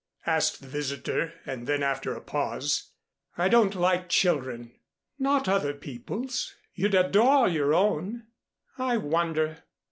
asked 0.25 0.61
the 0.61 0.67
visitor; 0.67 1.31
and 1.45 1.67
then 1.67 1.83
after 1.83 2.15
a 2.15 2.21
pause, 2.21 2.89
"I 3.37 3.49
don't 3.49 3.75
like 3.75 4.09
children." 4.09 4.71
"Not 5.19 5.47
other 5.47 5.75
people's. 5.75 6.55
You'd 6.73 6.95
adore 6.95 7.47
your 7.47 7.75
own." 7.75 8.23
"I 8.79 8.97
wonder." 8.97 9.59